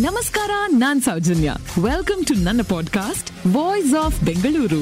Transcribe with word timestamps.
ನಮಸ್ಕಾರ 0.00 0.50
ನಾನ್ 0.66 1.02
Soujanya. 1.02 1.52
Welcome 1.82 2.24
to 2.24 2.34
ನನ್ನ 2.34 2.60
ಪಾಡ್ಕಾಸ್ಟ್ 2.70 3.56
ವಾಯ್ಸ್ 3.56 3.94
ಆಫ್ 4.04 4.20
ಬೆಂಗಳೂರು 4.20 4.80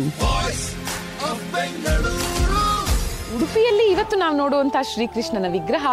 ಉಡುಪಿಯಲ್ಲಿ 3.37 3.91
ಇವತ್ತು 3.91 4.17
ನಾವು 4.17 4.37
ನೋಡುವಂತ 4.37 4.77
ಶ್ರೀಕೃಷ್ಣನ 4.83 5.53
ವಿಗ್ರಹ 5.53 5.87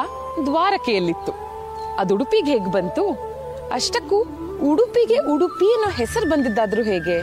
ದ್ವಾರಕೆಯಲ್ಲಿತ್ತು. 0.46 1.32
ಅದು 2.00 2.16
ಉಡುಪಿಗೆ 2.16 2.52
ಹೇಗೆ 2.52 2.72
ಬಂತು? 2.72 3.12
ಅಷ್ಟಕ್ಕೂ 3.74 4.22
ಉಡುಪಿಗೆ 4.72 5.18
ಉಡುಪಿ 5.18 5.74
ಅನ್ನೋ 5.74 5.90
ಹೆಸರು 5.90 6.30
ಬಂದಿದ್ದಾದ್ರೂ 6.30 6.84
ಹೇಗೆ? 6.84 7.22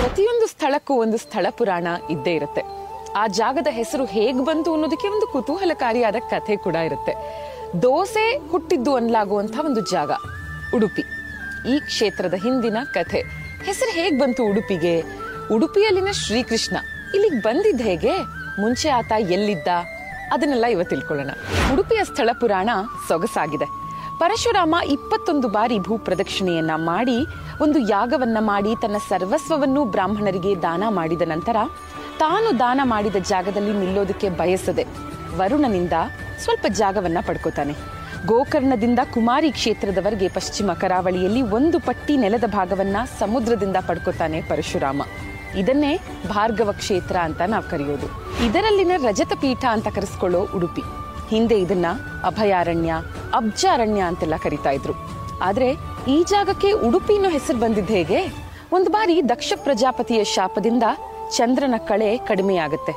ಪ್ರತಿಯೊಂದು 0.00 0.46
ಸ್ಥಳಕ್ಕೂ 0.46 0.94
ಒಂದು 0.94 1.18
ಸ್ಥಳ 1.18 1.46
ಪುರಾಣ 1.50 1.86
ಇದ್ದೇ 2.10 2.34
ಇರುತ್ತೆ. 2.34 2.85
ಆ 3.16 3.24
ಜಾಗದ 3.38 3.70
ಹೆಸರು 3.70 4.04
ಹೇಗ್ 4.04 4.40
ಬಂತು 4.44 4.70
ಅನ್ನೋದಕ್ಕೆ 4.74 5.08
ಒಂದು 5.08 5.26
ಕುತೂಹಲಕಾರಿಯಾದ 5.26 6.18
ಕಥೆ 6.30 6.54
ಕೂಡ 6.56 6.76
ಇರುತ್ತೆ. 6.88 7.12
ದೋಸೆ 7.82 8.24
ಹುಟ್ಟಿದ್ದು 8.50 8.92
ಅನ್ಲಾಗುವಂತ 8.94 9.56
ಒಂದು 9.64 9.80
ಜಾಗ, 9.90 10.12
ಉಡುಪಿ. 10.76 11.04
ಈ 11.72 11.76
ಕ್ಷೇತ್ರದ 11.86 12.36
ಹಿಂದಿನ 12.44 12.78
ಕಥೆ. 12.94 13.20
ಹೆಸರು 13.68 13.92
ಹೇಗ್ 13.98 14.16
ಬಂತು 14.20 14.42
ಉಡುಪಿಗೆ? 14.50 14.94
ಉಡುಪಿಯಲ್ಲಿನ 15.54 16.10
ಶ್ರೀಕೃಷ್ಣ 16.24 16.76
ಇಲ್ಲಿಗೆ 17.14 17.40
ಬಂದಿದ್ದ 17.40 17.80
ಹೇಗೆ? 17.80 18.14
ಮುಂಚೆ 18.60 18.88
ಆತ 18.88 19.12
ಎಲ್ಲಿದ್ದ? 19.34 19.68
ಅದನ್ನೆಲ್ಲ 20.32 20.66
ಇವತ್ತು 20.66 20.92
ತಿಳ್ಕೊಳ್ಳೋಣ. 20.96 21.32
ಉಡುಪಿಯ 21.72 22.00
ಸ್ಥಳ 22.04 22.30
ಪುರಾಣ 22.40 22.70
ಸೊಗಸಾಗಿದೆ. 23.08 23.68
ಪರಶುರಾಮ 24.18 24.74
ಇಪ್ಪತ್ತೊಂದು 24.88 25.48
ಬಾರಿ 25.48 25.76
ಭೂ 25.78 25.94
ಪ್ರದಕ್ಷಿಣೆಯನ್ನ 25.98 26.74
ಮಾಡಿ, 26.90 27.18
ಒಂದು 27.62 27.78
ಯಾಗವನ್ನ 27.88 28.38
ಮಾಡಿ 28.52 28.70
ತನ್ನ 28.82 28.98
ಸರ್ವಸ್ವವನ್ನು 29.08 29.82
ಬ್ರಾಹ್ಮಣರಿಗೆ 29.84 30.52
ದಾನ 30.62 30.84
ಮಾಡಿದ 30.88 31.24
ನಂತರ 31.34 31.56
ತಾನು 32.18 32.58
ದಾನ 32.58 32.80
ಮಾಡಿದ 32.84 33.16
ಜಾಗದಲ್ಲಿ 33.16 33.72
ನಿಲ್ಲೋದಕ್ಕೆ 33.78 34.28
ಬಯಸದೆ 34.28 34.84
ವರುಣನಿಂದ 35.36 35.92
ಸ್ವಲ್ಪ 36.44 36.66
ಜಾಗವನ್ನ 36.68 37.18
ಪಡ್ಕೋತಾನೆ. 37.26 37.74
ಗೋಕರ್ಣದಿಂದ 38.26 38.98
ಕುಮಾರಿ 39.14 39.50
ಕ್ಷೇತ್ರದವರೆಗೆ 39.52 40.28
ಪಶ್ಚಿಮ 40.28 40.72
ಕರಾವಳಿಯಲ್ಲಿ 40.72 41.42
ಒಂದು 41.42 41.80
ಪಟ್ಟಿ 41.80 42.16
ನೆಲದ 42.16 42.44
ಭಾಗವನ್ನ 42.46 42.96
ಸಮುದ್ರದಿಂದ 43.18 43.76
ಪಡ್ಕೋತಾನೆ 43.86 44.42
ಪರಶುರಾಮ. 44.42 45.02
ಇದನ್ನೇ 45.56 46.00
ಭಾರ್ಗವ 46.28 46.72
ಕ್ಷೇತ್ರ 46.72 47.16
ಅಂತ 47.16 47.42
ನಾವು 47.46 47.64
ಕರೆಯೋದು. 47.70 48.06
ಇದರಲ್ಲಿನ 48.44 48.92
ರಜತ 48.96 49.32
ಪೀಠ 49.40 49.64
ಅಂತ 49.64 49.88
ಕರೆಸ್ಕೊಳ್ಳೋ 49.88 50.40
ಉಡುಪಿ. 50.56 50.82
ಹಿಂದೆ 51.30 51.60
ಇದನ್ನ 51.60 51.86
ಅಭಯಾರಣ್ಯ, 52.24 52.94
ಅಬ್ಜಾರಣ್ಯ 53.34 54.00
ಅಂತೆಲ್ಲ 54.00 54.36
ಕರಿತಾ 54.36 54.70
ಇದ್ರು. 54.70 54.94
ಆದ್ರೆ 55.42 55.70
ಈ 56.08 56.24
ಜಾಗಕ್ಕೆ 56.28 56.72
ಉಡುಪಿನ 56.72 57.26
ಹೆಸರು 57.28 57.58
ಬಂದಿದ್ದ 57.58 57.90
ಹೇಗೆ? 57.90 58.20
ಒಂದು 58.72 58.90
ಬಾರಿ 58.90 59.28
ದಕ್ಷ 59.28 59.52
ಪ್ರಜಾಪತಿಯ 59.56 60.24
ಶಾಪದಿಂದ 60.24 60.82
ಚಂದ್ರನ 61.30 61.74
ಕಳೆ 61.88 62.18
ಕಡಿಮೆಯಾಗುತ್ತೆ. 62.18 62.92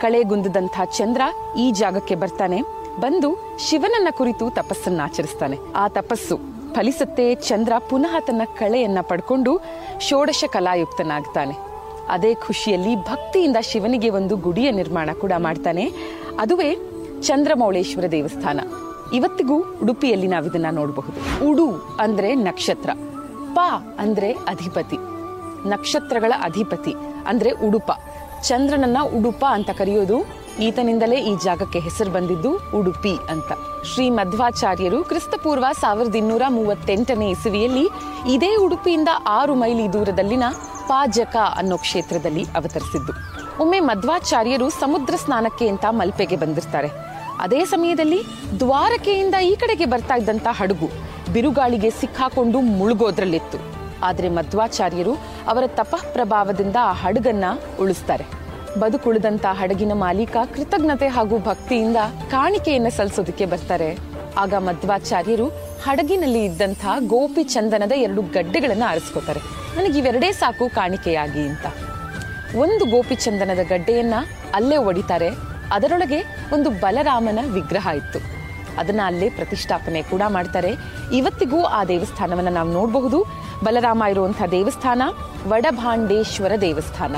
ಕಳೆಗುಂದದಂಥ 0.00 0.80
ಚಂದ್ರ 0.84 1.20
ಈ 1.58 1.72
ಜಾಗಕ್ಕೆ 1.72 2.14
ಬರ್ತಾನೆ. 2.14 2.62
ಬಂದು 3.00 3.56
ಶಿವನನ್ನ 3.58 4.08
ಕುರಿತು 4.10 4.50
ತಪಸ್ಸನ್ನ 4.50 5.00
ಆಚರಿಸ್ತಾನೆ. 5.04 5.58
ಆ 5.76 5.88
ತಪಸ್ಸು 5.88 6.38
ಫಲಿಸುತ್ತೆ 6.74 7.34
ಚಂದ್ರ 7.34 7.72
ಪುನಃ 7.90 8.20
ತನ್ನ 8.20 8.42
ಕಳೆಯನ್ನ 8.44 8.98
ಪಡ್ಕೊಂಡು 9.02 9.60
ಷೋಡಶ 10.00 10.44
ಕಲಾಯುಕ್ತನಾಗ್ತಾನೆ. 10.52 11.54
ಅದೇ 12.08 12.34
ಖುಷಿಯಲ್ಲಿ 12.34 12.96
ಭಕ್ತಿಯಿಂದ 12.96 13.56
ಶಿವನಿಗೆ 13.60 14.10
ಒಂದು 14.10 14.36
ಗುಡಿಯ 14.36 14.70
ನಿರ್ಮಾಣ 14.70 15.10
ಕೂಡ 15.20 15.32
ಮಾಡ್ತಾನೆ. 15.38 15.92
ಅದುವೇ 16.40 16.76
ಚಂದ್ರಮೌಳೇಶ್ವರ 17.22 18.04
ದೇವಸ್ಥಾನ. 18.10 18.60
ಇವತ್ತಿಗೂ 19.14 19.62
ಉಡುಪಿಯಲ್ಲಿ 19.82 20.26
ನಾವಿದನ್ನ 20.26 20.66
ನೋಡಬಹುದು. 20.70 21.50
ಉಡು 21.50 21.96
ಅಂದ್ರೆ 22.00 22.34
ನಕ್ಷತ್ರ, 22.34 22.90
ಪ 23.54 23.60
ಅಂದ್ರೆ 23.98 24.32
ಅಧಿಪತಿ. 24.32 25.11
ನಕ್ಷತ್ರಗಳ 25.66 26.32
ಅಧಿಪತಿ, 26.42 26.94
ಅಂದ್ರೆ 27.26 27.50
ಉಡುಪ. 27.50 27.90
ಚಂದ್ರನನ್ನ 28.42 28.96
ಉಡುಪ 29.02 29.44
ಅಂತ 29.50 29.70
ಕರೆಯೋದು 29.70 30.42
ಈತನಿಂದಲೇ 30.58 31.16
ಈ 31.16 31.36
ಜಾಗಕ್ಕೆ 31.44 31.78
ಹೆಸರು 31.78 32.10
ಬಂದಿದ್ದು 32.10 32.56
ಉಡುಪಿ 32.78 33.16
ಅಂತ. 33.30 33.52
ಶ್ರೀ 33.94 34.10
ಮಧ್ವಾಚಾರ್ಯರು 34.10 35.04
ಕ್ರಿಸ್ತಪೂರ್ವ 35.04 35.64
ಸಾವಿರದ 35.80 36.14
ಇನ್ನೂರ 36.14 36.42
ಮೂವತ್ತೆಂಟನೇ 36.48 37.30
ಇಸುವಿಯಲ್ಲಿ 37.30 37.88
ಇದೇ 38.32 38.56
ಉಡುಪಿಯಿಂದ 38.56 39.08
ಆರು 39.26 39.54
ಮೈಲಿ 39.54 39.92
ದೂರದಲ್ಲಿನ 39.92 40.42
ಪಾಜಕ 40.88 41.36
ಅನ್ನೋ 41.56 41.78
ಕ್ಷೇತ್ರದಲ್ಲಿ 41.78 42.44
ಅವತರಿಸಿದ್ದು. 42.44 43.12
ಒಮ್ಮೆ 43.62 43.80
ಮಧ್ವಾಚಾರ್ಯರು 43.80 44.70
ಸಮುದ್ರ 44.70 45.14
ಸ್ನಾನಕ್ಕೆ 45.16 45.68
ಅಂತ 45.68 45.84
ಮಲ್ಪೆಗೆ 45.90 46.36
ಬಂದಿರ್ತಾರೆ. 46.36 46.88
ಅದೇ 47.38 47.64
ಸಮಯದಲ್ಲಿ 47.64 48.22
ದ್ವಾರಕೆಯಿಂದ 48.58 49.34
ಈ 49.34 49.56
ಕಡೆಗೆ 49.56 49.84
ಬರ್ತಾ 49.84 50.14
ಇದ್ದಂತ 50.14 50.46
ಹಡಗು 50.50 50.88
ಬಿರುಗಾಳಿಗೆ 51.32 51.90
ಸಿಕ್ಕಾಕೊಂಡು 51.90 52.60
ಮುಳುಗೋದ್ರಲ್ಲಿತ್ತು. 52.60 53.81
ಆದ್ರೆ 54.02 54.28
ಮಧ್ವಾಚಾರ್ಯರು 54.28 55.14
ಅವರ 55.48 55.64
ತಪಃ 55.66 56.12
ಪ್ರಭಾವದಿಂದ 56.12 56.76
ಆ 56.82 56.92
ಹಡಗನ್ನ 56.92 57.44
ಉಳಿಸ್ತಾರೆ. 57.80 58.42
ಬದುಕುಳಿದಂತ 58.80 59.46
ಹಡಗಿನ 59.46 59.92
ಮಾಲೀಕ 59.94 60.36
ಕೃತಜ್ಞತೆ 60.56 61.08
ಹಾಗೂ 61.08 61.38
ಭಕ್ತಿಯಿಂದ 61.38 61.96
ಕಾಣಿಕೆಯನ್ನ 62.30 62.88
ಸಲ್ಲಿಸೋದಕ್ಕೆ 62.88 63.46
ಬರ್ತಾರೆ. 63.46 63.98
ಆಗ 64.38 64.54
ಮಧ್ವಾಚಾರ್ಯರು 64.54 65.46
ಹಡಗಿನಲ್ಲಿ 65.84 66.44
ಇದ್ದಂಥ 66.44 66.86
ಗೋಪಿ 66.98 67.42
ಚಂದನದ 67.42 67.92
ಎರಡು 67.92 68.22
ಗಡ್ಡೆಗಳನ್ನು 68.22 68.84
ಆರಿಸ್ಕೋತಾರೆ. 68.84 69.40
ನನಗೆ 69.76 69.98
ಇವೆರಡೇ 69.98 70.32
ಸಾಕು 70.32 70.74
ಕಾಣಿಕೆಯಾಗಿ 70.74 71.40
ಅಂತ. 71.40 71.66
ಒಂದು 72.56 72.84
ಗೋಪಿ 72.84 73.14
ಚಂದನದ 73.14 73.58
ಗಡ್ಡೆಯನ್ನ 73.68 74.14
ಅಲ್ಲೇ 74.54 74.76
ಒಡಿತಾರೆ. 74.76 75.30
ಅದರೊಳಗೆ 75.72 76.48
ಒಂದು 76.52 76.70
ಬಲರಾಮನ 76.70 77.38
ವಿಗ್ರಹ 77.52 77.88
ಇತ್ತು. 77.96 78.18
ಅದನ್ನ 78.80 79.00
ಅಲ್ಲೇ 79.04 79.30
ಪ್ರತಿಷ್ಠಾಪನೆ 79.30 80.02
ಕೂಡ 80.02 80.22
ಮಾಡ್ತಾರೆ. 80.28 80.74
ಇವತ್ತಿಗೂ 81.12 81.64
ಆ 81.64 81.84
ದೇವಸ್ಥಾನವನ್ನು 81.84 82.50
ನಾವು 82.50 82.72
ನೋಡಬಹುದು. 82.72 83.41
ಬಲರಾಮ 83.64 84.02
ಇರುವಂತಹ 84.10 84.46
ದೇವಸ್ಥಾನ, 84.46 85.02
ವಡಭಾಂಡೇಶ್ವರ 85.48 86.52
ದೇವಸ್ಥಾನ. 86.60 87.16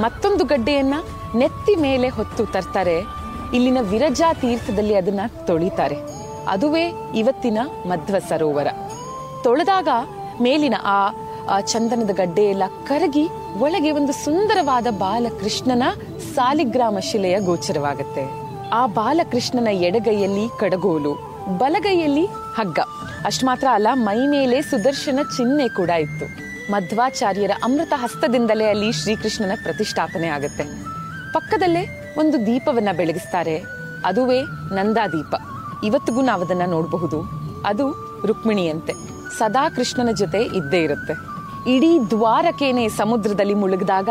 ಮತ್ತೊಂದು 0.00 0.44
ಗಡ್ಡೆಯನ್ನ 0.44 0.94
ನೆತ್ತಿ 1.36 1.76
ಮೇಲೆ 1.76 2.08
ಹೊತ್ತು 2.08 2.46
ತರ್ತಾರೆ. 2.46 2.98
ಇಲ್ಲಿನ 3.54 3.78
ವಿರಜಾ 3.80 4.32
ತೀರ್ಥದಲ್ಲಿ 4.32 4.94
ಅದನ್ನ 4.94 5.20
ತೊಳಿತಾರೆ. 5.46 5.96
ಅದುವೇ 6.48 7.12
ಇವತ್ತಿನ 7.14 7.58
ಮಧ್ವ 7.86 8.16
ಸರೋವರ. 8.28 8.66
ತೊಳೆದಾಗ 9.42 9.88
ಮೇಲಿನ 10.42 10.74
ಆ 11.50 11.60
ಚಂದನದ 11.60 12.10
ಗಡ್ಡೆ 12.10 12.54
ಕರಗಿ 12.84 13.28
ಒಳಗೆ 13.58 13.90
ಒಂದು 13.90 14.12
ಸುಂದರವಾದ 14.12 14.86
ಬಾಲಕೃಷ್ಣನ 14.90 15.82
ಸಾಲಿಗ್ರಾಮ 16.34 16.98
ಶಿಲೆಯ 16.98 17.40
ಗೋಚರವಾಗುತ್ತೆ. 17.40 18.30
ಆ 18.70 18.86
ಬಾಲಕೃಷ್ಣನ 18.86 19.68
ಎಡಗೈಯಲ್ಲಿ 19.68 20.58
ಕಡಗೋಲು. 20.58 21.35
ಬಲಗೈಯಲ್ಲಿ 21.46 22.26
ಹಗ್ಗ. 22.26 22.78
ಅಷ್ಟು 23.24 23.46
ಮಾತ್ರ 23.46 23.66
ಅಲ್ಲ, 23.72 23.86
ಮೈ 23.94 24.26
ಮೇಲೆ 24.26 24.62
ಸುದರ್ಶನ 24.62 25.18
ಚಿಹ್ನೆ 25.36 25.68
ಕೂಡ 25.68 25.90
ಇತ್ತು. 25.90 26.46
ಮಧ್ವಾಚಾರ್ಯರ 26.72 27.50
ಅಮೃತ 27.64 27.92
ಹಸ್ತದಿಂದಲೇ 27.96 28.64
ಅಲ್ಲಿ 28.64 28.92
ಶ್ರೀಕೃಷ್ಣನ 28.92 29.58
ಪ್ರತಿಷ್ಠಾಪನೆ 29.62 30.28
ಆಗುತ್ತೆ. 30.28 30.62
ಪಕ್ಕದಲ್ಲೇ 31.32 32.14
ಒಂದು 32.18 32.46
ದೀಪವನ್ನ 32.46 32.88
ಬೆಳಗಿಸ್ತಾರೆ. 32.96 33.64
ಅದುವೇ 34.04 34.42
ನಂದಾ 34.74 35.08
ದೀಪ 35.08 35.34
ಇವತ್ತಿಗೂ 35.84 36.20
ನಾವು 36.20 36.44
ಅದನ್ನ 36.44 36.62
ನೋಡಬಹುದು. 36.66 37.22
ಅದು 37.66 38.06
ರುಕ್ಮಿಣಿಯಂತೆ. 38.26 38.92
ಸದಾ 39.38 39.68
ಕೃಷ್ಣನ 39.68 40.14
ಜೊತೆ 40.14 40.38
ಇದ್ದೇ 40.38 40.82
ಇರುತ್ತೆ. 40.82 41.12
ಇಡೀ 41.76 41.98
ದ್ವಾರಕೇನೆ 42.10 42.88
ಸಮುದ್ರದಲ್ಲಿ 42.88 43.54
ಮುಳುಗಿದಾಗ 43.54 44.08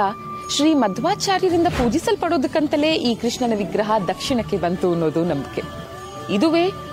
ಶ್ರೀ 0.55 0.73
ಮಧ್ವಾಚಾರ್ಯರಿಂದ 0.73 1.67
ಪೂಜಿಸಲ್ಪಡೋದಕ್ಕಂತಲೇ 1.67 2.93
ಈ 2.93 3.15
ಕೃಷ್ಣನ 3.15 3.57
ವಿಗ್ರಹ 3.57 3.91
ದಕ್ಷಿಣಕ್ಕೆ 4.07 4.57
ಬಂತು 4.57 4.91
ಅನ್ನೋದು 4.91 5.25
ನಂಬಿಕೆ. 5.25 5.85
ಇದುವೇ 6.33 6.71